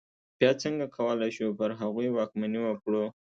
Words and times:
بیا 0.39 0.51
څنګه 0.63 0.85
کولای 0.95 1.31
شو 1.37 1.47
پر 1.59 1.69
هغوی 1.81 2.07
واکمني 2.11 2.59
وکړو. 2.63 3.03